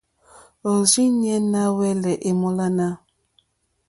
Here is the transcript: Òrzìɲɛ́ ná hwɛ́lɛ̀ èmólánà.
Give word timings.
Òrzìɲɛ́ 0.71 1.37
ná 1.51 1.61
hwɛ́lɛ̀ 1.73 2.13
èmólánà. 2.29 2.87